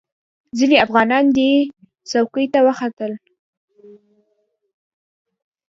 [0.57, 1.51] ځینې افغانان دې
[2.09, 3.11] څوکې ته وختل.